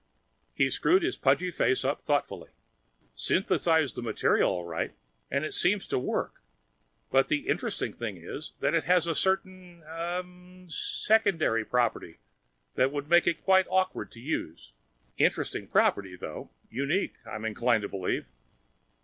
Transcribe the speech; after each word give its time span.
He 0.55 0.71
screwed 0.71 1.03
his 1.03 1.15
pudgy 1.15 1.51
face 1.51 1.85
up 1.85 2.01
thoughtfully. 2.01 2.49
"Synthesized 3.13 3.93
the 3.93 4.01
material, 4.01 4.49
all 4.49 4.65
right, 4.65 4.95
and 5.29 5.45
it 5.45 5.53
seems 5.53 5.85
to 5.85 5.99
work, 5.99 6.41
but 7.11 7.27
the 7.27 7.47
interesting 7.47 7.93
thing 7.93 8.17
is 8.17 8.53
that 8.61 8.73
it 8.73 8.85
has 8.85 9.05
a 9.05 9.13
certain 9.13 9.83
ah 9.85 10.23
secondary 10.65 11.63
property 11.63 12.17
that 12.73 12.91
would 12.91 13.09
make 13.11 13.27
it 13.27 13.43
quite 13.43 13.67
awkward 13.69 14.11
to 14.13 14.19
use. 14.19 14.71
Interesting 15.19 15.67
property, 15.67 16.15
though. 16.15 16.49
Unique, 16.71 17.17
I 17.27 17.35
am 17.35 17.45
inclined 17.45 17.83
to 17.83 17.87
believe." 17.89 18.25